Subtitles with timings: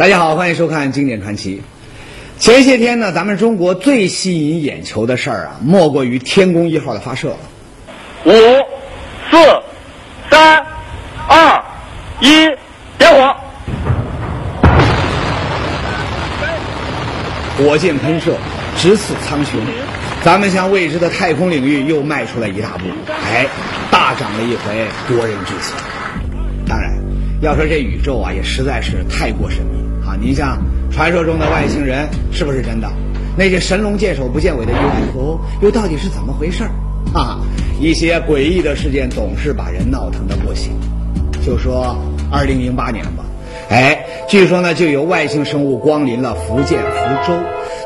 [0.00, 1.60] 大家好，欢迎收看《经典传奇》。
[2.42, 7.36] 前些天呢，咱们中国最吸引眼球的事儿啊，莫过于天宫一号的发射。
[8.24, 9.36] 五、四、
[10.30, 10.64] 三、
[11.28, 11.62] 二、
[12.18, 12.30] 一，
[12.96, 13.36] 点火！
[17.58, 18.38] 火箭喷射，
[18.78, 19.58] 直刺苍穹，
[20.24, 23.46] 咱们向未知的太空领域又迈出了一大步，哎，
[23.90, 25.76] 大涨了一回国人之心。
[26.66, 26.90] 当然，
[27.42, 29.79] 要说这宇宙啊，也实在是太过神秘
[30.20, 30.58] 您像
[30.92, 32.88] 传说中的外星人，是不是真的？
[33.38, 36.70] 那些神龙见首不见尾的 UFO，又到底是怎么回事儿？
[37.18, 37.40] 啊，
[37.80, 40.72] 一些诡异的事件总是把人闹腾的不行。
[41.44, 41.96] 就说
[42.30, 43.24] 二零零八年吧。
[43.70, 47.38] 哎，据说呢，就有外星生物光临了福建福州，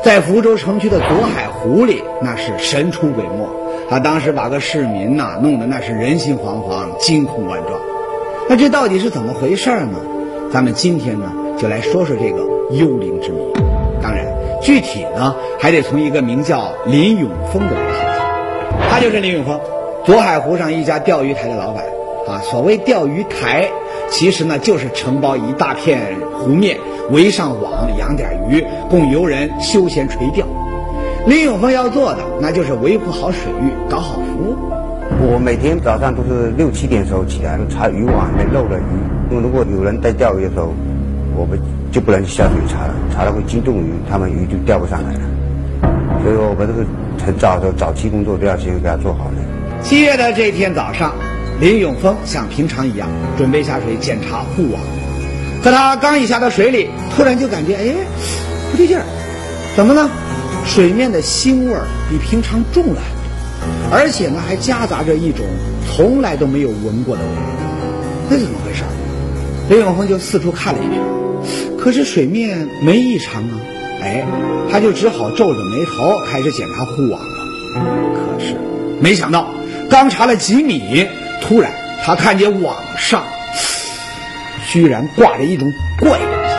[0.03, 3.47] 在福州城区的左海湖里，那是神出鬼没。
[3.89, 7.79] 他当时把个市民呐弄得那是人心惶惶、惊恐万状。
[8.49, 9.97] 那这到底是怎么回事儿呢？
[10.51, 12.39] 咱们今天呢，就来说说这个
[12.71, 13.39] 幽灵之谜。
[14.01, 14.25] 当然，
[14.61, 18.89] 具体呢，还得从一个名叫林永峰的人说起。
[18.89, 19.59] 他就是林永峰，
[20.05, 21.83] 左海湖上一家钓鱼台的老板。
[22.27, 23.69] 啊，所谓钓鱼台。
[24.09, 26.77] 其实呢，就是承包一大片湖面，
[27.09, 30.45] 围上网养点鱼，供游人休闲垂钓。
[31.25, 34.55] 林永峰要做的，那就是维护好水域，搞好服务。
[35.27, 40.71] 我每天早上都是六七点时候起来查渔网里面漏的鱼，如果有人在钓鱼的时候，
[41.35, 41.59] 我们
[41.91, 45.19] 就不能下水查了，查了会惊动鱼，他们鱼就钓不上来了。
[46.23, 46.85] 所以说，我们这个
[47.25, 49.33] 很早的早期工作都要先给他做好了。
[49.83, 51.13] 七月的这一天早上。
[51.57, 54.81] 林永峰像平常一样准备下水检查护网，
[55.63, 57.95] 可他刚一下到水里，突然就感觉哎，
[58.69, 59.05] 不对劲儿，
[59.73, 60.09] 怎么呢？
[60.65, 62.99] 水面的腥味儿比平常重了
[63.61, 65.45] 很多，而且呢还夹杂着一种
[65.87, 67.41] 从来都没有闻过的味道，
[68.29, 68.83] 那怎么回事？
[69.69, 70.99] 林永峰就四处看了一圈，
[71.77, 73.59] 可是水面没异常啊，
[74.01, 74.25] 哎，
[74.71, 77.27] 他就只好皱着眉头开始检查护网了。
[78.13, 78.55] 可是
[78.99, 79.47] 没想到，
[79.89, 81.07] 刚查了几米。
[81.41, 81.69] 突然，
[82.03, 83.21] 他看见网上
[84.65, 86.55] 居然挂着一种怪东西。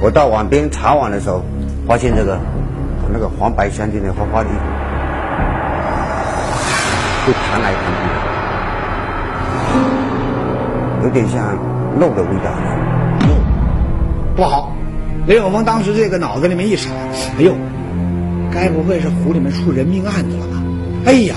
[0.00, 1.42] 我到网边查网的时候，
[1.88, 2.38] 发现这个
[3.12, 4.48] 那个黄白相间的花花绿，
[7.26, 7.82] 就弹来弹
[11.02, 11.58] 去，有点像
[11.98, 12.52] 肉的味道。
[14.42, 14.72] 不好！
[15.28, 16.90] 林永峰当时这个脑子里面一闪，
[17.38, 17.54] 哎呦，
[18.52, 20.60] 该不会是湖里面出人命案子了吧？
[21.06, 21.36] 哎呀！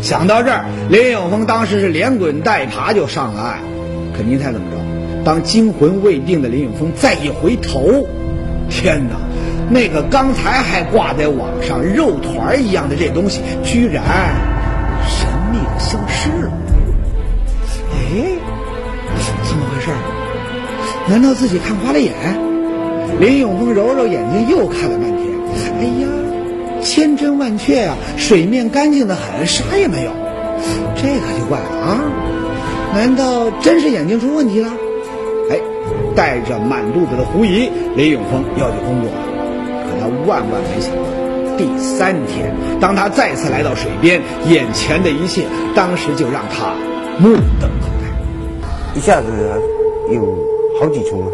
[0.00, 3.58] 想到这儿，林永峰当时是连滚带爬就上了岸。
[4.16, 4.78] 可您猜怎么着？
[5.22, 8.06] 当惊魂未定的林永峰再一回头，
[8.70, 9.16] 天哪！
[9.68, 14.02] 那个刚才还挂在网上肉团一样的这东西，居然
[15.06, 16.50] 神秘的消失了。
[17.92, 18.38] 哎，
[19.44, 19.90] 怎么回事？
[21.06, 22.45] 难道自己看花了眼？
[23.20, 25.26] 林永峰揉揉眼睛，又看了半天。
[25.80, 26.08] 哎呀！
[26.82, 30.10] 千真万确啊，水面干净的很，啥也没有，
[30.94, 32.04] 这可就怪了啊！
[32.94, 34.68] 难道真是眼睛出问题了？
[35.50, 35.58] 哎，
[36.14, 39.18] 带着满肚子的狐疑，林永峰要去工作了。
[39.84, 41.02] 可他万万没想到，
[41.58, 45.42] 第三天，当他再次来到水边，眼前的一切，
[45.74, 46.74] 当时就让他
[47.18, 48.06] 目瞪口呆。
[48.94, 49.26] 一下子
[50.12, 50.38] 有
[50.78, 51.28] 好几重啊，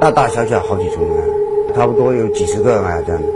[0.00, 1.18] 大大小小好几重啊，
[1.74, 3.28] 差不多有几十个啊，这样的。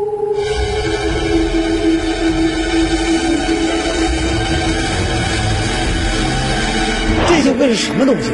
[7.26, 8.30] 这些会是什么东西？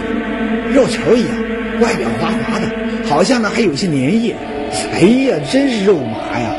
[0.74, 1.34] 肉球一样，
[1.80, 2.66] 外表滑滑的，
[3.08, 4.36] 好像呢还有些粘液。
[4.92, 6.54] 哎呀，真是肉麻呀！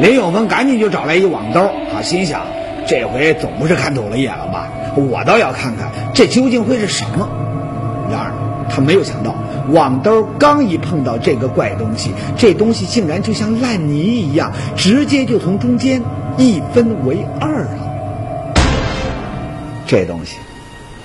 [0.00, 2.42] 林永峰赶紧就找来一网兜，啊，心想
[2.86, 4.68] 这回总不是看走了眼了吧？
[4.94, 7.28] 我倒要看看这究竟会是什么。
[8.12, 8.32] 然而
[8.68, 9.34] 他没有想到，
[9.72, 16.02] 网兜刚一碰到这个怪东西，这东西竟然就像烂泥一样，直接就从中间
[16.36, 18.62] 一分为二了。
[19.86, 20.36] 这东西。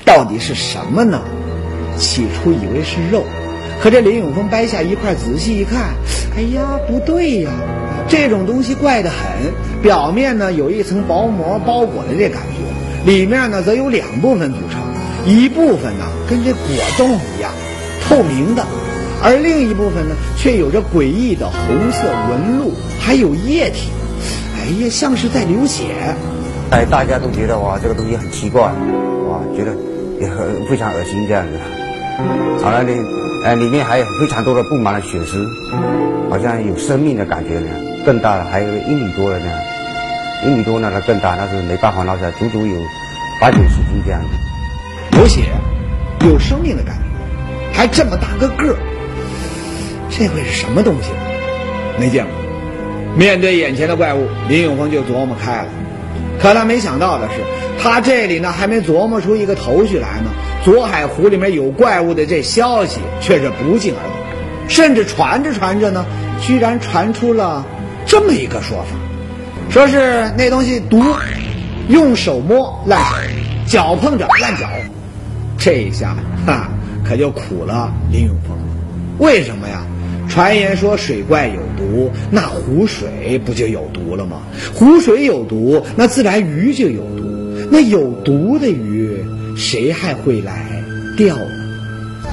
[0.06, 1.20] 到底是什么呢？
[1.98, 3.24] 起初以为是肉，
[3.82, 5.96] 可这林永峰掰下一块，仔细一看，
[6.38, 7.50] 哎呀，不对呀！
[8.08, 9.52] 这种东西怪得很，
[9.82, 14.80] 表面呢有一层薄膜包裹的这感觉，里面呢则有两部分组成，
[15.26, 16.62] 一部分呢跟这果
[16.98, 17.52] 冻一样
[18.16, 18.64] 透明的，
[19.22, 23.90] 而另一部分呢却有着诡异的红色纹路，还有液体，
[24.56, 26.16] 哎呀，像是在流血。
[26.72, 29.76] 哎，大家都觉得哇，这个东西很奇怪，哇，觉得。
[30.18, 31.60] 也很非常恶心这样子，
[32.64, 32.94] 好了，里
[33.44, 35.46] 哎里面还有非常多的布满了血丝，
[36.30, 37.68] 好像有生命的感觉呢。
[38.06, 39.52] 更大的还有一米多的呢，
[40.46, 42.78] 一米多呢它更大，那是没办法捞起来，足足有
[43.42, 45.20] 八九十斤这样子。
[45.20, 45.52] 有血，
[46.26, 47.05] 有生命的感觉，
[47.76, 48.78] 还这么大个个儿，
[50.10, 51.10] 这会是什么东西？
[52.00, 52.34] 没见过。
[53.18, 55.68] 面对眼前的怪物，林永峰就琢磨开了。
[56.40, 57.42] 可他没想到的是，
[57.82, 60.32] 他这里呢还没琢磨出一个头绪来呢，
[60.64, 66.06] 左海湖里面有怪物的这消息却是不胫而走，甚至传着传着呢，
[66.42, 67.66] 居然传出了
[68.06, 68.96] 这么一个说法，
[69.70, 71.04] 说是那东西毒，
[71.88, 73.10] 用手摸烂手，
[73.66, 74.68] 脚碰着烂脚。
[75.58, 76.70] 这一下，哈，
[77.08, 78.58] 可就苦了林永峰。
[79.20, 79.86] 为什么呀？
[80.28, 84.42] 传言说水怪有毒，那湖水不就有毒了吗？
[84.74, 87.24] 湖水有毒，那自然鱼就有毒。
[87.72, 89.24] 那有毒的鱼，
[89.56, 90.84] 谁还会来
[91.16, 91.48] 钓呢？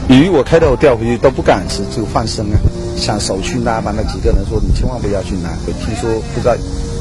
[0.08, 2.56] 鱼我开头钓回去都不敢吃，就放生啊。
[2.96, 5.50] 想手去拉吧，那几个人说你千万不要去拿。
[5.66, 6.56] 我听说不知道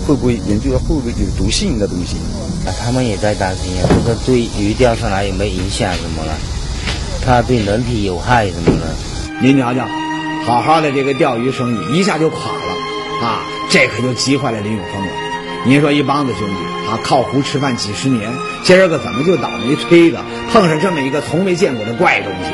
[0.05, 2.17] 会不会研究会不会有毒性的东西。
[2.67, 6.33] 啊，他们也在担心啊，这个对鱼钓上来有没有影响什么了？
[7.25, 8.95] 它对人体有害什么的？
[9.41, 9.87] 您瞧瞧，
[10.45, 15.11] 好好的这个钓鱼生意一下就垮了，啊，这可就急坏了林永峰了。
[15.65, 16.53] 您说一帮子兄弟
[16.89, 18.31] 啊，靠湖吃饭几十年，
[18.63, 20.19] 今儿个怎么就倒霉催的
[20.51, 22.51] 碰上这么一个从没见过的怪东西？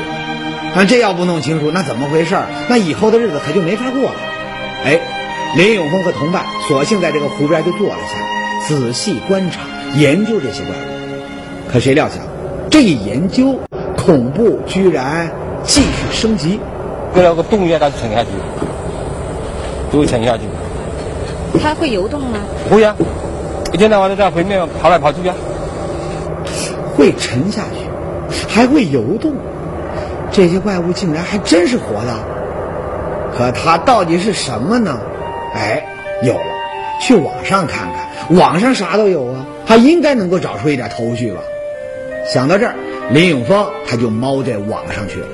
[0.74, 2.36] 那这要不弄清楚，那怎么回事？
[2.68, 4.16] 那以后的日子可就没法过了。
[4.84, 5.00] 哎，
[5.56, 9.60] 林永峰和同伴索性在这个湖边就坐了下来，仔细观察
[9.96, 11.72] 研究这些怪物。
[11.72, 12.18] 可谁料想，
[12.70, 13.58] 这一研究，
[13.98, 15.28] 恐怖居然
[15.64, 16.60] 继续升级。
[17.14, 18.30] 为了个洞一样，它沉下去，
[19.92, 20.44] 就会沉下去。
[21.60, 22.38] 它会游动吗？
[22.70, 22.94] 会呀，
[23.72, 25.34] 一天到晚都在湖面跑来跑去呀。
[26.94, 27.88] 会沉下去，
[28.48, 29.32] 还会游动，
[30.30, 32.14] 这些怪物竟然还真是活的。
[33.36, 34.98] 可它到底是什么呢？
[35.54, 35.86] 哎，
[36.22, 36.40] 有了，
[37.00, 41.40] 去网上看看，网上啥都有啊，他应该能够找出一点头绪吧。
[42.26, 42.74] 想到这儿，
[43.10, 45.26] 林永峰他就猫在网上去了。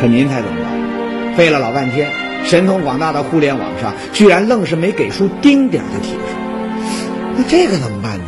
[0.00, 1.36] 可您猜怎么着？
[1.36, 2.10] 费了老半天，
[2.44, 6.18] 神通广大的互联网上居然愣是没给出丁点的提示。
[7.36, 8.24] 那这个怎么办呢？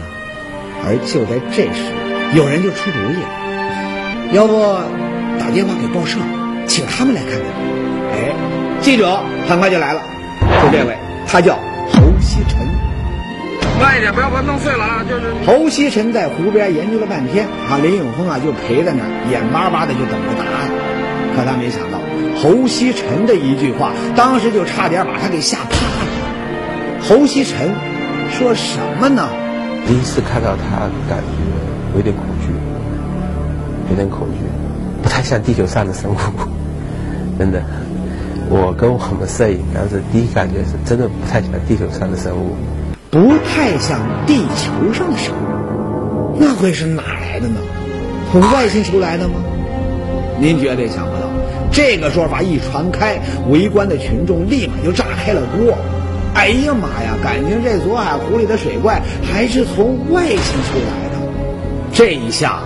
[0.85, 1.93] 而就在这时，
[2.37, 4.55] 有人就出主意了，要不
[5.39, 6.19] 打电话给报社，
[6.67, 7.43] 请他们来看看。
[8.13, 8.35] 哎，
[8.81, 9.19] 记者
[9.49, 10.01] 很快就来了，
[10.63, 10.97] 就这位，
[11.27, 11.57] 他叫
[11.91, 12.67] 侯锡臣。
[13.81, 15.05] 慢一点，不要把它弄碎了啊！
[15.09, 20.71] 就是侯锡臣在湖边研究了半天，啊，林永峰啊就陪在那儿，眼巴巴的就等着答案。
[21.37, 21.99] 可他没想到，
[22.41, 27.01] 侯锡臣的一句话，当时就差点把他给吓趴了。
[27.03, 27.71] 侯锡臣
[28.31, 29.29] 说什么呢？
[29.87, 32.49] 第一次看到他，感觉有点恐惧，
[33.91, 34.39] 有点恐惧，
[35.03, 36.17] 不太像地球上的生物，
[37.39, 37.63] 真的。
[38.49, 42.57] 我跟我们摄影当时第一感觉是真的不太像地球上的生物，
[43.17, 47.59] 不太像地球上的生物，那会是哪来的呢？
[48.31, 49.41] 从外星球来的吗？
[50.39, 51.23] 您绝对想不到，
[51.73, 53.19] 这个说法一传开，
[53.49, 55.79] 围观的群众立马就炸开了锅。
[56.35, 61.17] 哎呀妈呀，感情这左海湖里的水怪还是从外星球来的。
[61.95, 62.59] 这一下，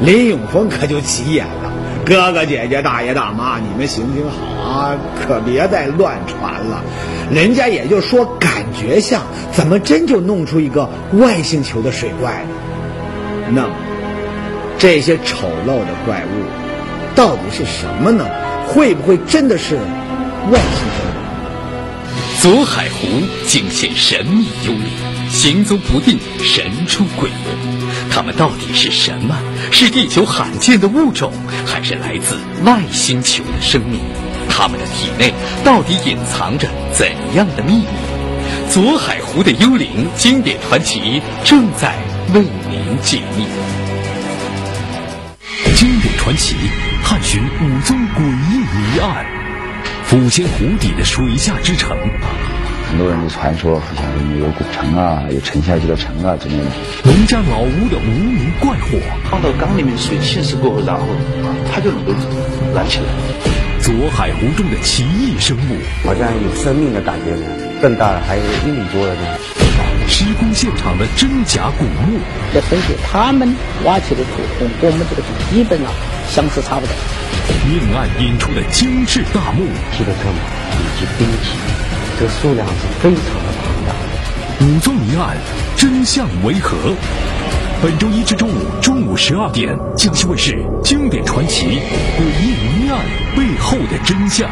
[0.00, 1.72] 林永峰可就急眼了。
[2.04, 6.84] 哥哥姐姐、大爷大妈，你们行行好啊，可别再乱传了。
[7.32, 12.44] 人家也就说感觉像，怎么真就弄出一个外星球的水怪
[13.50, 13.52] 呢？
[13.54, 13.74] 那么，
[14.78, 16.44] 这些丑陋的怪物
[17.14, 18.26] 到底是什么呢？
[18.68, 22.56] 会不会真的是外星生物？
[22.56, 23.06] 左海湖
[23.46, 24.84] 惊现神秘幽灵，
[25.30, 27.76] 行踪不定，神出鬼没。
[28.10, 29.36] 它们到底是什么？
[29.72, 31.32] 是地球罕见的物种，
[31.64, 34.00] 还是来自外星球的生命？
[34.58, 37.84] 它们的体内到底隐藏着怎样的秘密？
[38.70, 41.94] 左海湖的幽灵经典传奇正在
[42.32, 43.44] 为您解密。
[45.74, 46.56] 经典传奇，
[47.04, 49.26] 探寻五宗诡异谜案。
[50.08, 51.94] 抚仙湖底的水下之城。
[52.88, 56.64] 很多人都传说福建里面有古城啊，有沉下去的城啊之类的。
[57.04, 58.98] 农家老屋的无名怪火，
[59.30, 61.04] 放到缸里面水浸湿过后，然后
[61.70, 62.12] 它就能够
[62.74, 63.04] 燃起来。
[63.86, 67.46] 左海湖中的奇异生物，好像有生命的感觉呢，
[67.80, 69.38] 更大的，还有一米多的呢。
[70.08, 72.18] 施工现场的真假古墓，
[72.52, 74.42] 要分析他们挖起的土
[74.82, 75.88] 跟我们这个土基本上
[76.28, 76.92] 相似差不多。
[77.70, 79.62] 命案引出的精致大墓，
[79.92, 80.42] 皮的特马
[80.74, 81.54] 以及兵器。
[82.18, 83.94] 这个数量是非常的庞大。
[84.66, 85.36] 五宗谜案
[85.76, 86.76] 真相为何？
[87.82, 92.98] 本周一至周五中午十二点，江西卫视经典传奇《诡异谜案
[93.36, 94.48] 背后的真相》。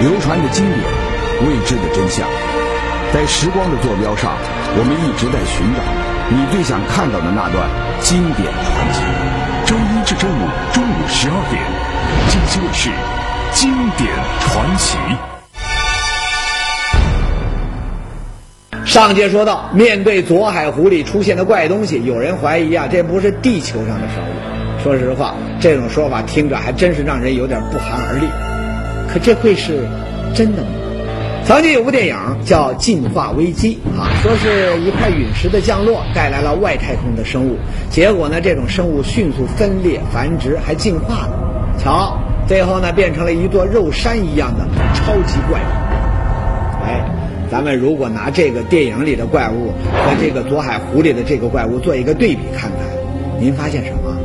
[0.00, 0.78] 流传的经典，
[1.48, 2.28] 未知的真相，
[3.12, 4.36] 在时光的坐标上，
[4.76, 5.80] 我们一直在寻找
[6.28, 7.66] 你最想看到的那段
[8.00, 9.00] 经典传奇。
[9.64, 11.62] 周一至周五中午十二点，
[12.28, 12.90] 江西卫视。
[13.52, 14.08] 经典
[14.40, 15.39] 传奇。
[18.90, 24.82] 上节说到，面对左海湖里出现的怪东西，有人怀疑啊，这不是地球上的生物。
[24.82, 28.26] 说实话，这种说法听着还真是让人有点不寒而栗。
[29.06, 29.86] 可这会是
[30.34, 30.68] 真的吗？
[31.44, 37.56] 曾经有部电影叫《进化危机》啊，说是一块陨石的降落带来了外太空的生物，
[37.90, 41.74] 结果呢，这种生物迅速分裂繁殖，还进化了。
[41.78, 42.18] 瞧，
[42.48, 45.89] 最后呢，变成了一座肉山一样的超级怪物。
[47.50, 52.80] 咱们如果拿这个电影里的怪物和这个左海湖里的这个怪物做一个对比看看，
[53.40, 54.16] 您发现什么？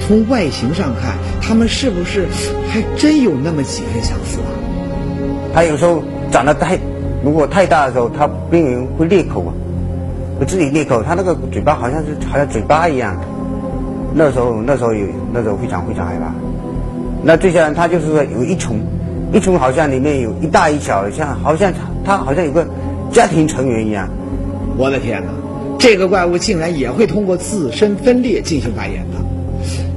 [0.00, 2.26] 从外形上看，他们是不是
[2.68, 4.50] 还真有那么几分相似啊？
[5.54, 6.02] 它有时候
[6.32, 6.76] 长得太，
[7.24, 9.54] 如果太大的时候，它边缘会裂口啊，
[10.40, 11.00] 会自己裂口。
[11.00, 13.16] 它那个嘴巴好像是好像嘴巴一样。
[14.12, 16.34] 那时候那时候有那时候非常非常害怕。
[17.22, 18.80] 那最像他就是说有一重，
[19.34, 21.72] 一重好像里面有一大一小，像好像。
[22.06, 22.68] 它好像有个
[23.10, 24.06] 家庭成员一样，
[24.76, 25.32] 我的天哪！
[25.78, 29.18] 这个怪物竟然也会通过自身分裂进行繁衍的？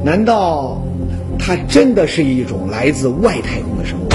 [0.06, 0.82] 难道
[1.38, 4.08] 它真的是一种来自外太空的生物？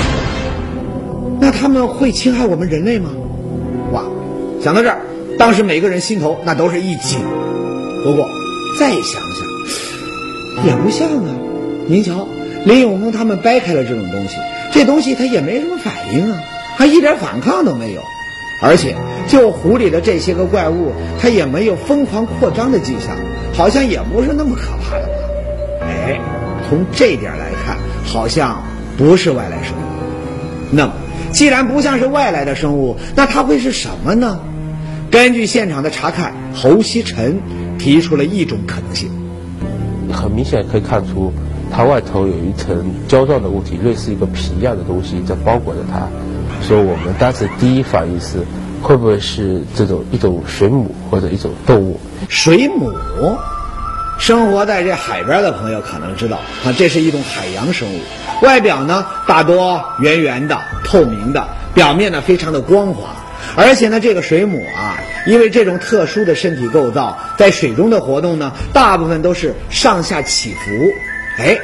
[1.39, 3.11] 那他们会侵害我们人类吗？
[3.93, 4.03] 哇！
[4.63, 5.03] 想到这儿，
[5.39, 7.21] 当时每个人心头那都是一紧。
[8.03, 8.27] 不过
[8.79, 11.29] 再想想，也不像啊！
[11.87, 12.27] 您瞧，
[12.65, 14.37] 林永峰他们掰开了这种东西，
[14.73, 16.41] 这东西它也没什么反应啊。
[16.77, 18.03] 他一点反抗都没有，
[18.63, 18.97] 而且
[19.29, 23.15] 就湖里的这些个怪物，它也没有疯狂扩张的迹象，
[23.53, 25.15] 好像也不是那么可怕的吧？
[25.83, 26.19] 哎，
[26.69, 28.63] 从这点来看，好像
[28.97, 30.73] 不是外来生物。
[30.73, 30.95] 那么，
[31.31, 34.41] 既然不像是外来的生物，那它会是什么呢？
[35.11, 37.39] 根据现场的查看，侯锡臣
[37.79, 39.11] 提出了一种可能性。
[40.11, 41.33] 很明显可以看出，
[41.75, 46.07] 它外头有一层胶状的物体，类似一个皮一样的东西在包裹着它。
[46.61, 48.39] 所以我们当时第一反应是，
[48.83, 51.99] 会不会是这种一种水母或者一种动物？
[52.29, 52.93] 水母，
[54.19, 58.01] 生活在这海边的朋友可能知道啊，这是一种海洋生物，
[58.45, 63.17] 外表呢大多圆圆的、透明的，表面呢非常的光滑，
[63.57, 70.61] 而且呢这个水母啊，因为这种特殊的身体构造，在水中的活动呢，大部分都是上下起伏。
[71.39, 71.59] 哎，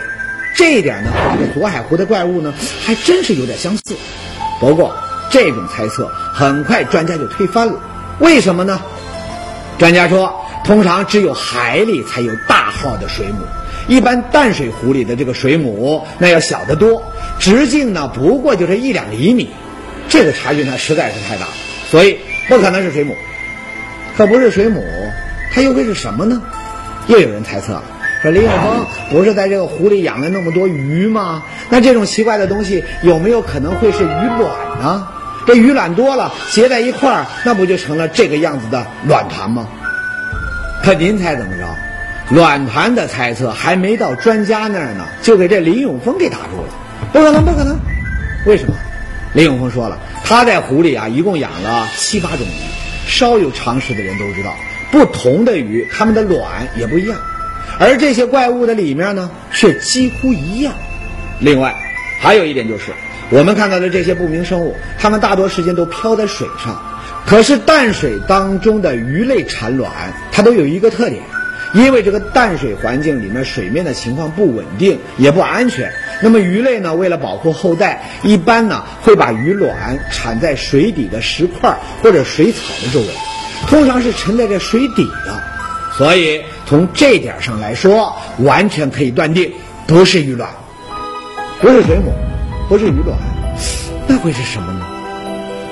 [0.57, 2.53] 这一点呢和这左海湖的怪物呢，
[2.85, 3.97] 还真是有点相似。
[4.61, 4.97] 不过，
[5.31, 7.75] 这种猜测很快专家就推翻了。
[8.19, 8.81] 为什么呢？
[9.79, 13.45] 专家说，通常只有海里才有大号的水母，
[13.87, 19.51] 一般淡水湖里的这个水母那要小得多，直径呢不过就是一两厘米，
[20.09, 21.47] 这个差距呢实在是太大，
[21.91, 23.15] 所以不可能是水母。
[24.17, 24.83] 可不是水母，
[25.53, 26.43] 它又会是什么呢？
[27.07, 27.85] 又有人猜测了。
[28.23, 31.43] 说林永峰不是在这个湖里养了那么多鱼吗？
[31.71, 35.07] 那这种奇怪的东西有没有可能会是鱼卵呢？
[35.47, 39.67] 这鱼卵多了结在一块儿，那不就成了这个样子的卵盘吗？
[40.83, 41.65] 可您猜怎么着？
[42.35, 46.69] 卵盘的猜测还没到专家那儿呢，就给这林永峰给打住了。
[47.13, 47.75] 不可能，不可能！
[48.47, 48.75] 为什么？
[49.33, 54.55] 林永峰说了，他在湖里啊一共养了七八种鱼，稍有常识的人都知道，
[54.91, 57.17] 不同的鱼它们的卵也不一样。
[57.79, 60.73] 而这些怪物的里面呢，却几乎一样。
[61.41, 61.75] 另外，
[62.21, 62.93] 还有一点就是，
[63.31, 66.83] 我们看到的这些不明生物，它们大多时间都漂在水上。
[67.27, 69.93] 可是淡水当中的鱼类产卵，
[70.33, 71.23] 它都有一个特点，
[71.75, 75.93] 因为这个淡水环境里面水面的情况不稳定，也不安全。
[76.23, 83.09] 那么鱼类呢，为了保护后代，一般呢会把鱼卵产在水底的石块或者水草的周围，
[83.69, 85.58] 通常是沉在这水底的。
[85.99, 86.40] 所以。
[86.69, 89.50] 从这点上来说，完全可以断定
[89.87, 90.50] 不是鱼卵，
[91.62, 92.12] 不是水母，
[92.69, 93.17] 不是鱼卵，
[94.07, 94.87] 那会是什么呢？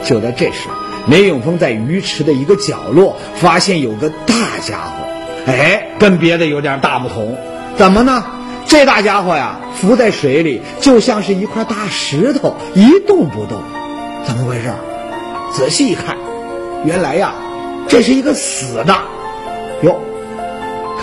[0.02, 0.70] 就在这时，
[1.06, 4.34] 林永峰在鱼池的一个角落发现有个大
[4.66, 5.04] 家伙，
[5.46, 7.36] 哎，跟别的有点大不同。
[7.76, 8.24] 怎么呢？
[8.66, 13.62] 这大家伙呀，浮在水里，就像是一块大石头，一动不动。
[14.24, 14.72] 怎么回事？
[15.52, 16.16] 仔细一看，
[16.86, 17.34] 原来呀，
[17.86, 18.96] 这是一个死的。
[19.82, 20.00] 哟。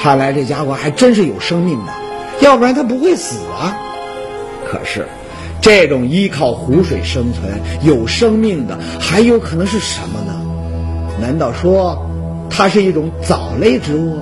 [0.04, 1.94] 看来这家伙还真是有生命的，
[2.42, 3.74] 要不然他不会死啊。
[4.70, 5.08] 可是，
[5.62, 7.50] 这种依靠湖水生存、
[7.84, 10.34] 有生命的，还有可能是什么呢？
[11.22, 12.06] 难道说
[12.50, 14.18] 它是一种藻类植物？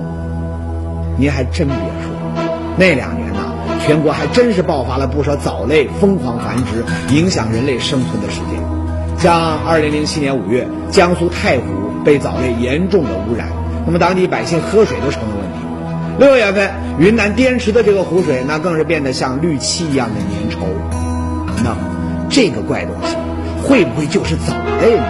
[1.18, 2.12] 您还真别说，
[2.78, 3.40] 那两年呢，
[3.84, 9.18] 全国还真是爆发了不少藻类疯狂繁殖、影响人类生存的事件。
[9.18, 11.64] 像2007年5月，江苏太湖
[12.04, 13.48] 被藻类严重的污染，
[13.84, 15.58] 那么当地百姓喝水都成了问题。
[16.18, 20.66] 六月份，云南滇池的这个湖水，那更是变得像氯漆一样的粘稠。
[21.64, 21.76] 那，
[22.28, 23.16] 这个怪东西
[23.66, 25.04] 会不会就是藻类呢？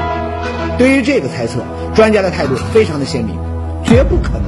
[0.78, 1.60] 对于这个猜测，
[1.94, 3.36] 专家的态度非常的鲜明，
[3.84, 4.42] 绝不可能。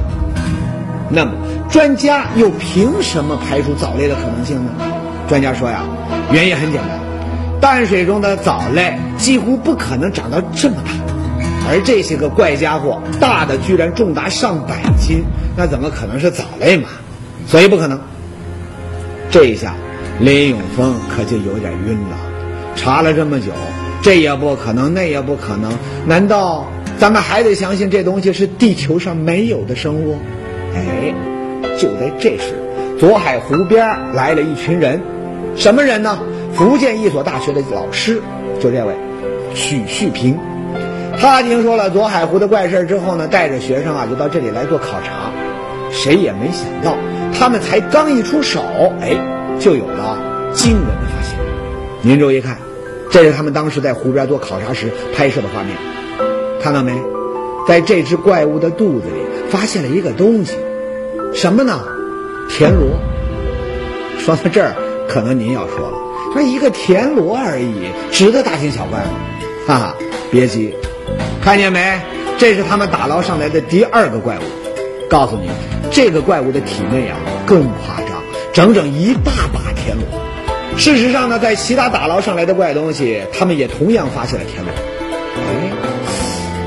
[1.09, 1.31] 那么，
[1.69, 4.71] 专家又凭什么排除藻类的可能性呢？
[5.27, 5.83] 专家说呀，
[6.31, 6.99] 原因很简单，
[7.59, 10.91] 淡水中的藻类几乎不可能长到这么大，
[11.67, 15.23] 而这些个怪家伙大的居然重达上百斤，
[15.57, 16.89] 那怎么可能是藻类嘛？
[17.47, 17.99] 所以不可能。
[19.31, 19.75] 这一下，
[20.19, 22.17] 林永峰可就有点晕了。
[22.75, 23.51] 查了这么久，
[24.01, 25.71] 这也不可能，那也不可能，
[26.05, 26.67] 难道
[26.97, 30.17] 咱们还得相信这东西是地球上没有的生物？
[30.75, 31.13] 哎，
[31.77, 32.53] 就在这时，
[32.99, 35.01] 左海湖边来了一群人，
[35.55, 36.19] 什么人呢？
[36.53, 38.21] 福建一所大学的老师，
[38.61, 38.93] 就这位
[39.53, 40.37] 许旭平。
[41.31, 45.31] 他听说了左海湖的怪事之后呢，带着学生啊，就到这里来做考察。
[45.91, 46.97] 谁也没想到，
[47.37, 48.61] 他们才刚一出手，
[49.01, 49.11] 哎，
[49.59, 50.17] 就有了
[50.53, 51.37] 惊人的发现。
[52.01, 52.57] 您注意看，
[53.09, 55.75] 这是他们当时在湖边做考察时拍摄的画面，
[56.61, 56.93] 看到没？
[57.67, 60.57] 在这只怪物的肚子里发现了一个东西，
[61.33, 61.79] 什么呢？
[62.49, 62.87] 田螺。
[64.19, 64.75] 说到这儿，
[65.07, 65.97] 可能您要说了，
[66.33, 69.09] 说一个田螺而已，值得大惊小怪吗？
[69.65, 69.95] 哈哈，
[70.29, 70.75] 别急，
[71.41, 71.99] 看见没？
[72.37, 74.41] 这是他们打捞上来的第二个怪物。
[75.09, 75.49] 告诉你，
[75.91, 80.05] 这个怪物的体内啊更夸张，整整一大把田螺。
[80.77, 84.73] 事实上呢，在其他打捞上来的怪东西，他们也同样发现了田螺。
[85.37, 85.71] 哎，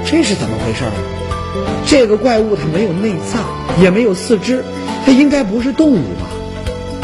[0.06, 0.92] 这是怎么回事呢？
[1.86, 3.42] 这个怪物它没有内脏，
[3.82, 4.62] 也没有四肢，
[5.04, 6.28] 它应该不是动物吧？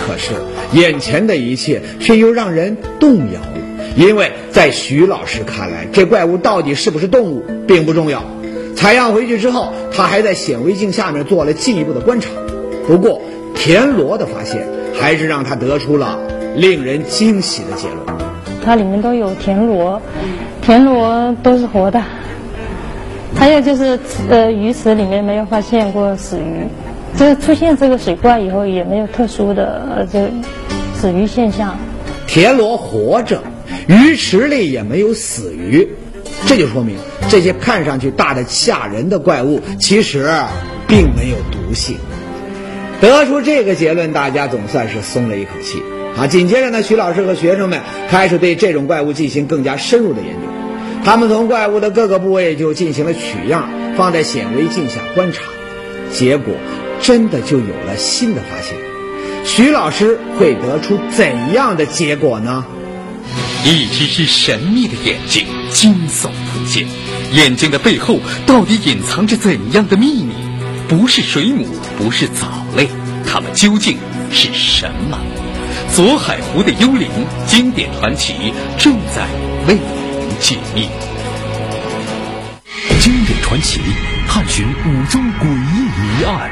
[0.06, 0.32] 可是
[0.72, 3.58] 眼前的一切却又让人动摇了，
[3.96, 8.22] 因为在徐老师看来，这怪物到底是不是动物并不重要。
[8.74, 12.28] 采样回去之后，他还在显微镜下面做了进一步的观察。
[12.86, 13.20] 不过，
[13.54, 16.18] 田螺的发现还是让他得出了
[16.56, 17.98] 令人惊喜的结论。
[18.64, 20.02] 它里面都有田螺，
[20.60, 22.02] 田螺都是活的。
[23.36, 26.66] 还有就是，呃，鱼池里面没有发现过死鱼。
[27.16, 30.30] 就是出现这个水怪以后，也没有特殊的呃这
[30.94, 31.76] 死鱼现象。
[32.26, 33.40] 田螺活着，
[33.88, 35.88] 鱼池里也没有死鱼，
[36.46, 36.96] 这就说明
[37.28, 40.30] 这些看上去大的吓人的怪物，其实
[40.86, 41.96] 并没有毒性。
[43.00, 45.82] 得出这个结论，大家总算是松了一口气。
[46.16, 50.48] 啊，紧接着呢，徐老师和学生们开始对这种怪物进行更加深入的研究。
[51.04, 55.42] 他们从怪物的各个部位就进行了取样，放在显微镜下观察，
[56.12, 56.54] 结果
[57.00, 58.76] 真的就有了新的发现。
[59.44, 62.64] 徐老师会得出怎样的结果呢？
[63.64, 66.86] 一只只神秘的眼睛惊悚浮现，
[67.32, 70.34] 眼睛的背后到底隐藏着怎样的秘密？
[70.86, 72.46] 不是水母，不是藻
[72.76, 72.86] 类，
[73.26, 73.96] 它们究竟
[74.30, 75.18] 是什么？
[75.94, 77.08] 左海湖的幽灵
[77.46, 79.26] 经典传奇正在
[79.66, 80.88] 为您解密。
[83.00, 83.80] 经典传奇，
[84.28, 86.50] 探寻五宗诡异谜案。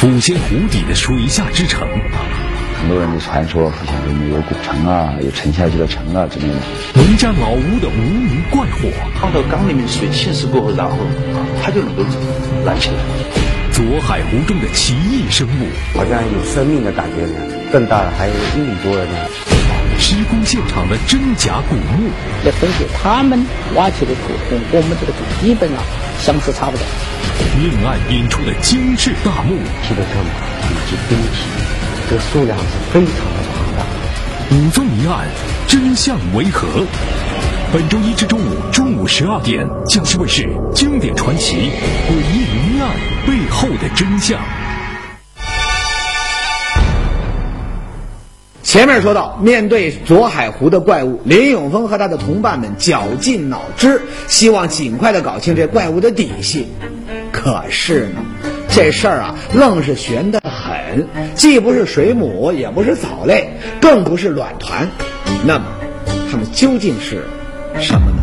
[0.00, 1.88] 抚仙湖底的水下之城，
[2.80, 6.54] 很多人都传说好像里面有古城啊，有沉下去的城啊之类的。
[6.94, 8.88] 农家老屋的无名怪火，
[9.20, 10.96] 放到缸里面水浸湿过后，然后
[11.62, 12.02] 它就能够
[12.64, 12.96] 燃起来。
[13.70, 17.34] 左海湖中的奇异生物，好像有生命的感觉呢，
[17.70, 19.59] 更大的，还有一米多的呢。
[20.10, 22.10] 施工现场的真假古墓，
[22.44, 23.46] 来分析他们
[23.76, 25.78] 挖起的土跟我们这个土基本上
[26.18, 26.84] 相似差不多。
[27.56, 29.54] 命案引出的惊世大墓，
[29.86, 30.26] 提的这么
[30.64, 31.46] 以及冰体，
[32.08, 33.86] 这个数量是非常的庞大。
[34.50, 35.28] 五宗谜案
[35.68, 36.66] 真相为何？
[37.72, 42.90] 本周一至周五中午十二点，江西卫视经典传奇《诡异谜案
[43.28, 44.36] 背后的真相》。
[48.70, 56.68] 前面说到，面对左海湖的怪物，林永峰和他的同伴们绞尽脑汁，希望尽快的搞清这怪物的底细。
[57.32, 58.22] 可是呢，
[58.68, 64.88] 这事儿啊，愣是悬得很，既不是水母，也不是藻类，更不是卵团。
[65.44, 65.64] 那么，
[66.30, 67.24] 它们究竟是
[67.80, 68.22] 什么呢？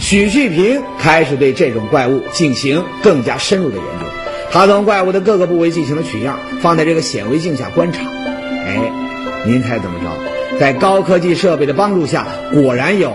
[0.00, 4.06] 许旭平开始对这种怪物进行更加深入的研究，
[4.50, 8.00] 他从怪物的各个部位进行了取样，放在这个显微镜下观察。
[8.02, 9.05] 哎。
[9.46, 10.58] 您猜怎么着？
[10.58, 13.12] 在高科技设备的帮助下，果然有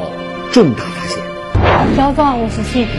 [0.54, 1.98] 重大发现。
[1.98, 2.90] 胶状物是细菌，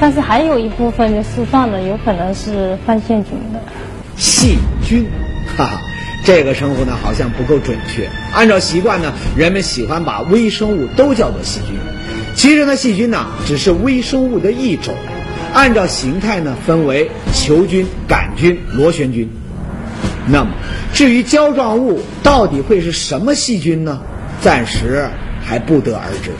[0.00, 3.60] 但是还有一部分就释放的有可能是放线菌的。
[4.16, 5.04] 细菌，
[5.56, 5.80] 哈哈，
[6.24, 8.08] 这个称呼呢好像不够准确。
[8.32, 11.74] 按照习惯呢，人们喜欢把微生物都叫做细菌。
[12.36, 14.94] 其实呢，细菌呢只是微生物的一种。
[15.52, 19.28] 按照形态呢，分为球菌、杆菌、螺旋菌。
[20.26, 20.50] 那么，
[20.92, 24.00] 至于胶状物到底会是什么细菌呢？
[24.40, 25.08] 暂时
[25.44, 26.30] 还不得而知。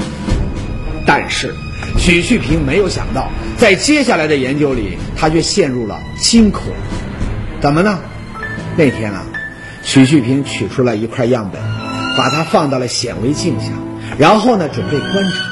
[1.07, 1.55] 但是，
[1.99, 6.63] 许旭平没有想到，在接下来的研究里，他却陷入了惊恐。
[7.61, 7.99] 怎么呢？
[8.77, 9.23] 那天啊，
[9.83, 11.61] 许旭平取出了一块样本，
[12.17, 13.67] 把它放到了显微镜下，
[14.19, 15.45] 然后呢，准备观察。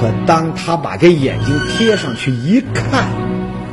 [0.00, 3.04] 可当他把这眼睛贴上去一看，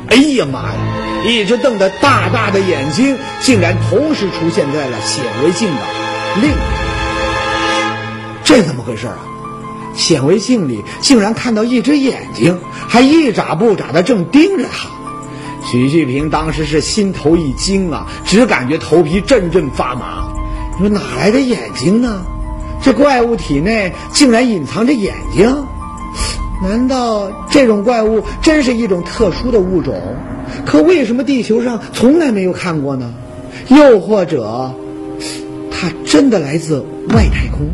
[0.08, 0.91] 哎呀妈呀！
[1.24, 5.80] 一只瞪得大大的眼睛，竟然同时出现在了显微镜的
[6.40, 6.62] 另一边。
[8.44, 9.18] 这怎么回事啊？
[9.94, 12.58] 显微镜里竟然看到一只眼睛，
[12.88, 14.88] 还一眨不眨的正盯着他。
[15.70, 20.28] 许旭平当时是心头一惊啊，只感觉头皮阵阵发麻。
[20.78, 22.24] 你说哪来的眼睛呢？
[22.82, 25.66] 这怪物体内竟然隐藏着眼睛？
[26.62, 29.94] 难道这种怪物真是一种特殊的物种？
[30.64, 33.12] 可为什么地球上从来没有看过呢？
[33.68, 34.74] 又或者，
[35.70, 37.70] 它真的来自外太空？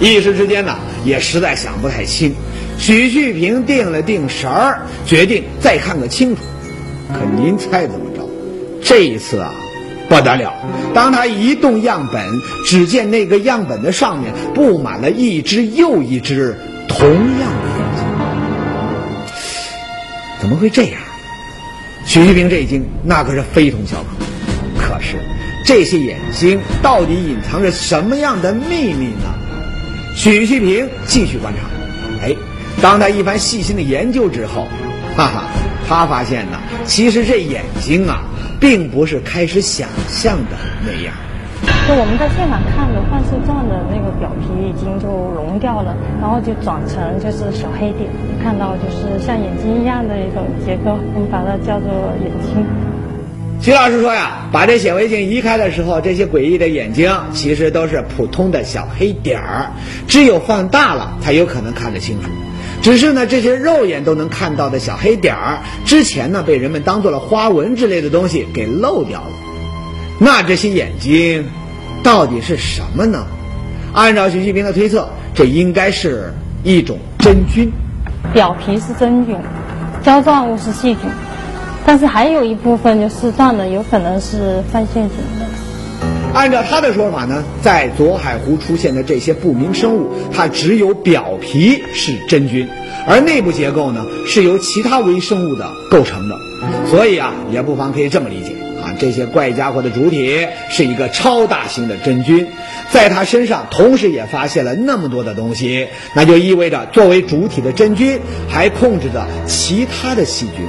[0.00, 2.34] 一时之间呢，也实在想不太清。
[2.78, 6.42] 许旭平定了定神儿，决定再看个清楚。
[7.12, 8.28] 可您猜怎么着？
[8.82, 9.54] 这一次啊，
[10.08, 10.52] 不得了！
[10.92, 12.26] 当他移动样本，
[12.66, 16.56] 只见那个样本的上面布满了一只又一只
[16.88, 18.04] 同样的眼睛。
[20.40, 21.00] 怎么会这样？
[22.12, 24.86] 许旭平这一惊，那可是非同小可。
[24.86, 25.16] 可是，
[25.64, 29.32] 这些眼睛到底隐藏着什么样的秘密呢？
[30.14, 31.60] 许旭平继续观察。
[32.22, 32.36] 哎，
[32.82, 34.68] 当他一番细心的研究之后，
[35.16, 35.44] 哈哈，
[35.88, 38.20] 他发现呢，其实这眼睛啊，
[38.60, 41.14] 并不是开始想象的那样。
[41.62, 48.08] 就我们在现场看的幻视状的那个表皮已经就融掉了，然后就转成就是小黑点，
[48.42, 51.90] 看到就是像眼睛一样的一种结构，我们把它叫做
[52.22, 52.64] 眼睛。
[53.60, 59.70] 徐老师说呀，把这显微镜移开的时候，这些诡异的眼睛其实都是普通的小黑点儿，
[60.08, 62.28] 只有放大了才有可能看得清楚。
[62.80, 69.30] 只是呢，这些肉眼都能看到的小黑点儿，之前呢被人们当做了花纹之类的东西给漏掉了。
[70.24, 71.44] 那这些眼睛
[72.04, 73.26] 到底是什么呢？
[73.92, 76.32] 按照徐旭平的推测，这应该是
[76.62, 77.72] 一种真菌。
[78.32, 79.36] 表皮是真菌，
[80.04, 81.00] 胶状物是细菌。
[81.84, 85.46] 但是还有一部分就丝状的，有可能是泛线菌的。
[86.32, 92.68] 按照他的说法呢，在左海湖出现的这些不明生物，它只有表皮是真菌，
[93.08, 96.36] 而内部结构呢是由其他微生物的构成的。
[96.86, 98.61] 所以啊，也不妨可以这么理解啊，
[99.02, 102.46] 这些怪家伙的主体是一个超大型的真菌，
[102.92, 110.64] 在它身上同时也发现了那么多的东西，那就意味着作为主体的真菌还控制着其他的细菌。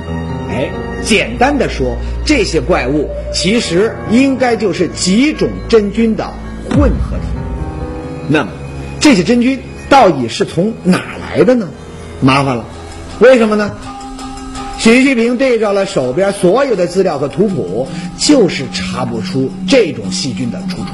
[0.49, 0.71] 哎，
[1.03, 6.33] 简单的说，这些怪物其实应该就是几种真菌的
[6.71, 7.23] 混合体。
[8.29, 8.49] 那么，
[8.99, 9.59] 这些真菌
[9.91, 11.69] 到底是从哪来的呢？
[12.19, 12.65] 麻烦了，
[13.19, 13.77] 为什么呢？
[14.83, 20.87] 许旭平对照了手边所有的资料和图谱，就是查不出这种细菌的出处。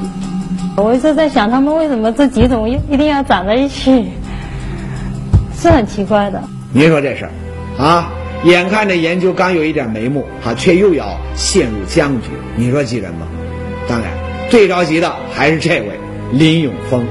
[0.76, 4.12] 我一直在想，他们为什么这几种一一定要长在一起，
[5.60, 6.40] 是很奇怪的。
[6.72, 8.12] 您说这事儿，啊？
[8.44, 12.28] 眼看着研究刚有一点眉目，啊，却又要陷入僵局。
[12.54, 13.26] 你说急人吗？
[13.88, 14.12] 当然，
[14.50, 15.98] 最着急的还是这位
[16.32, 17.08] 林永峰，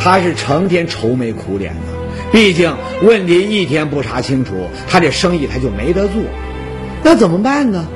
[0.00, 1.91] 他是成天愁眉苦脸的。
[2.32, 6.22] 毕竟问题一天不查清楚，他这生意他就没得做。
[7.04, 7.86] 那怎么办呢？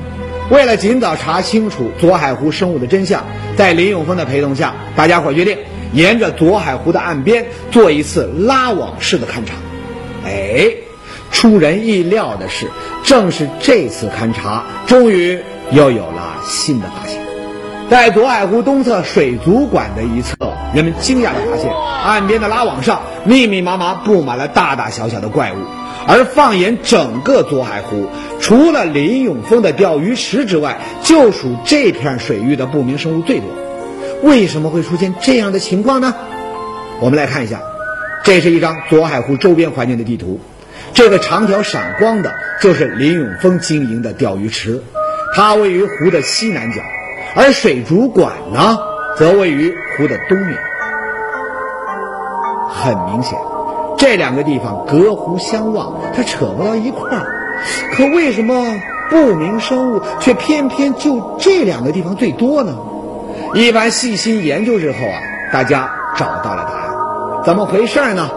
[0.51, 3.25] 为了尽早查清楚左海湖生物的真相，
[3.57, 5.59] 在林永峰的陪同下，大家伙决定
[5.93, 9.55] 沿着左海湖的岸边做一次拉网式的勘察。
[10.25, 10.73] 哎。
[11.33, 12.67] 出人意料的是，
[13.03, 15.39] 正是这次勘察，终于
[15.71, 17.26] 又有了新的发现。
[17.89, 20.35] 在左海湖东侧水族馆的一侧，
[20.75, 21.73] 人们惊讶地发现，
[22.05, 25.57] 岸边的拉网上密密麻麻布满了大大小小的怪物。
[26.09, 28.09] 而放眼整个左海湖，
[28.41, 33.49] 除了林永峰的钓鱼池之外，就属这片水域的不明生物最多。
[34.23, 36.13] 为什么会出现这样的情况呢？
[37.01, 37.61] 我们来看一下，
[38.25, 40.41] 这是一张左海湖周边环境的地图。
[40.93, 44.83] 这个长条闪光的，就是林永峰经营的钓鱼池，
[45.35, 46.83] 它位于湖的西南角，
[47.37, 48.79] 而水族馆呢，
[49.17, 50.59] 则位于湖的东面。
[52.69, 53.39] 很明显，
[53.99, 57.27] 这两个地方隔湖相望，它扯不到一块儿。
[57.93, 58.75] 可为什么
[59.11, 62.75] 不明生物却偏偏就这两个地方最多呢？
[63.55, 65.21] 一番细心研究之后啊，
[65.53, 68.31] 大家找到了答案，怎么回事呢？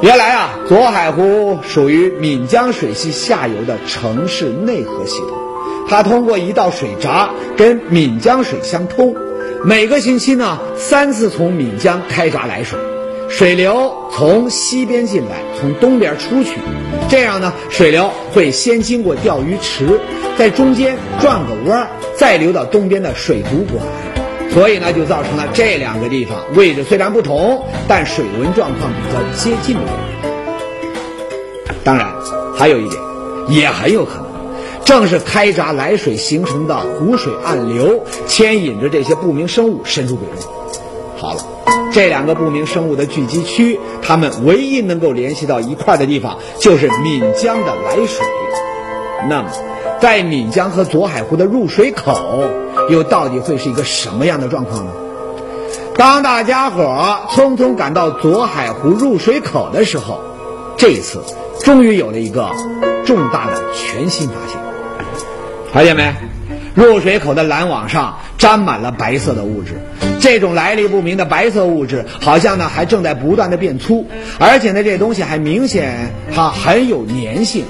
[0.00, 5.30] 原来啊，左海湖属于闽江水系下游的城市内河系统，
[5.88, 9.14] 它通过一道水闸跟岷江水相通，
[9.64, 12.78] 每个星期呢三次从岷江开闸来水，
[13.28, 16.52] 水流从西边进来，从东边出去，
[17.08, 20.00] 这样呢，水流会先经过钓鱼池，
[20.38, 23.84] 在中间转个弯儿，再流到东边的水族馆，
[24.50, 29.82] 所以呢，就造成了这两个地方位置虽然不同，但水文状况比较接近的。
[31.84, 32.08] 当然，
[32.56, 33.02] 还有一点，
[33.48, 34.21] 也很有可能。
[34.84, 40.34] 正是开闸来水形成的湖水暗流，牵引着这些不明生物深入鬼路。
[41.16, 41.44] 好了，
[41.92, 48.26] 这两个不明生物的聚集区，它们唯一能够联系到一块的地方，就是岷江的来水。
[49.28, 49.50] 那么，
[50.00, 52.44] 在岷江和左海湖的入水口，
[52.90, 54.90] 又到底会是一个什么样的状况呢？
[55.96, 60.20] 当大家伙匆匆赶到左海湖入水口的时候，
[60.76, 61.22] 这一次
[61.60, 62.48] 终于有了一个
[63.06, 64.71] 重大的全新发现。
[65.72, 66.12] 发现没？
[66.74, 69.74] 入水口的拦网上沾满了白色的物质，
[70.20, 74.06] 这种来历不明的白色物质，好像呢还正在不断的变粗，
[74.38, 77.64] 而且呢这东西还明显它很有粘性，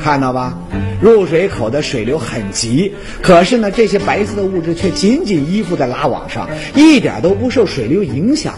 [0.00, 0.58] 看到吧？
[1.00, 8.54] 入水口的水流很急，可是呢这些白色的物质却紧紧依附在拉网上，一点都不受水流影响，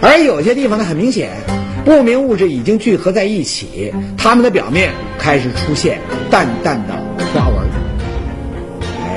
[0.00, 1.30] 而有些地方呢很明显，
[1.84, 5.98] 不明物质已经聚合在一起，它们的表面开始出现
[6.30, 7.11] 淡淡的。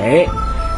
[0.06, 0.24] 哎，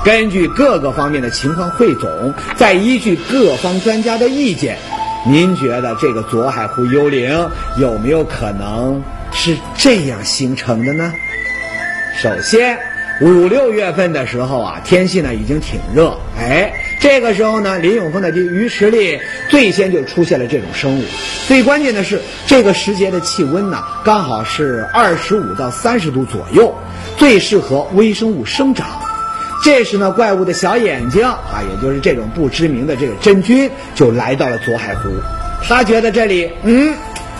[0.06, 4.78] 根据各个方面的情况汇总，再依据各方专家的意见，
[5.26, 11.12] 您觉得这个左海湖幽灵有没有可能是这样形成的呢？
[12.16, 12.78] 首先，
[13.20, 21.04] 五六月份的时候啊，天气呢已经挺热，哎，这个时候呢，林永峰的这鱼池里最先就出现了这种生物。
[21.46, 26.74] 最关键的是，这个时节的气温呢，刚好是二十五到三十度左右，
[27.18, 28.86] 最适合微生物生长。
[29.62, 35.10] 这时呢，怪物的小眼睛啊，也就是这种不知名的这个真菌，就来到了左海湖。
[35.62, 36.94] 他觉得这里，嗯，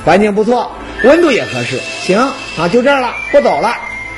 [0.04, 0.72] 环境不错，
[1.04, 3.72] 温度也合适，行啊，就这儿了，不走了。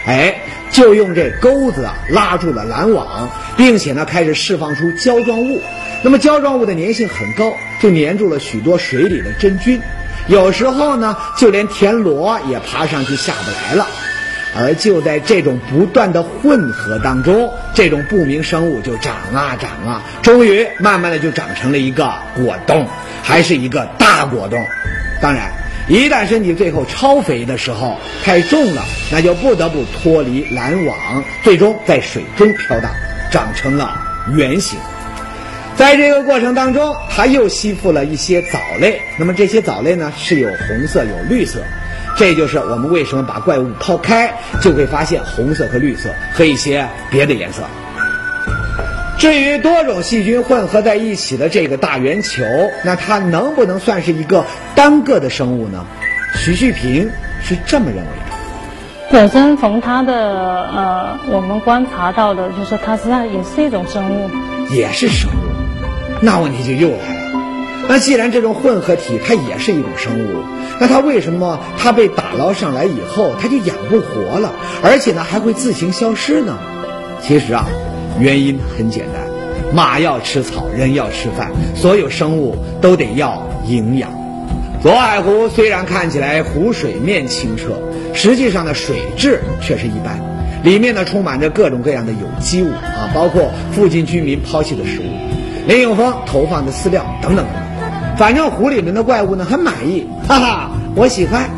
[0.07, 5.61] 哎，就用这钩子啊拉住了拦网，并且呢开始释放出胶状物。
[6.03, 9.81] 那么胶状物的粘性很高，就粘住了许多水里的真菌。
[10.27, 13.87] 有时候呢，就连田螺也爬上去下不来了。
[14.57, 22.87] 而就在这种不断的混合当中，这种不明生物就长啊长啊，终于慢慢的就长成了一个果冻，
[23.23, 24.65] 还是一个大果冻。
[25.21, 25.53] 当然，
[25.89, 28.83] 一旦身体最后超肥的时候，太重了，
[29.13, 30.97] 那就不得不脱离拦网，
[31.43, 32.91] 最终在水中飘荡，
[33.31, 34.01] 长成了
[34.35, 34.79] 圆形。
[35.77, 41.63] 在这个过程当中，它又吸附了一些藻类，那么这些藻类呢是有红色有绿色。
[42.21, 47.63] 这就是我们为什么把怪物抛开，就会发现红色和绿色和一些别的颜色。
[49.19, 52.45] 至于多种细菌混合在一起的这个大圆球，
[52.85, 55.87] 那它能不能算是一个单个的生物呢？
[56.35, 57.11] 徐旭平
[57.43, 59.11] 是这么认为的。
[59.11, 64.31] 本身从它的呃，我们观察到的就是它实际上也是一种生物，
[64.71, 66.21] 也是生物。
[66.21, 67.20] 那问题就又来了。
[67.93, 70.45] 那既然这种混合体它也是一种生物，
[70.79, 76.57] 那它为什么它被打捞上来以后它就养不活了，而且呢还会自行消失呢？
[77.21, 77.67] 其实啊，
[78.21, 79.25] 原因很简单，
[79.75, 84.09] 马要吃草，人要吃饭，所有生物都得要营养。
[84.81, 87.73] 左海湖虽然看起来湖水面清澈，
[88.15, 90.21] 实际上呢水质却是一般，
[90.63, 97.45] 里面呢充满着各种各样的有机物啊，包括附近居民抛弃的食物，林永峰投放的饲料等等。
[98.21, 101.49] 反正湖里面的怪物呢很满意，哈哈，我喜欢。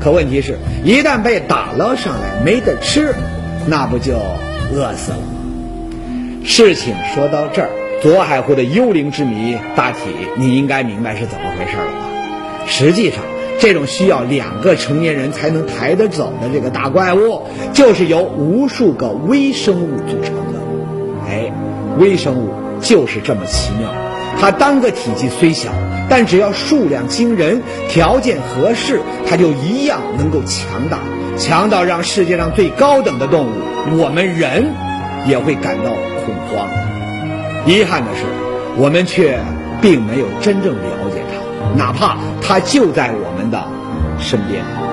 [0.00, 3.14] 可问题是，一旦被打捞上来没得吃，
[3.66, 6.40] 那不就饿死了吗？
[6.42, 7.68] 事情说到这儿，
[8.00, 9.98] 左海湖的幽灵之谜，大体
[10.38, 12.08] 你应该明白是怎么回事了吧？
[12.66, 13.22] 实际上，
[13.58, 17.42] 这种需要两个成年人才能抬得走的这个大怪物，
[17.74, 20.60] 就是由无数个微生物组成的。
[21.28, 21.52] 哎，
[21.98, 23.90] 微生物就是这么奇妙，
[24.40, 25.68] 它单个体积虽小。
[26.08, 30.98] 但只要数量惊人，条件合适，它就一样能够强大，
[31.36, 34.72] 强到让世界上最高等的动物，我们人，
[35.26, 35.90] 也会感到
[36.24, 36.68] 恐慌。
[37.66, 38.22] 遗憾的是，
[38.76, 39.38] 我们却
[39.82, 43.62] 并没有真正了解它，哪怕它就在我们的
[44.20, 44.85] 身边。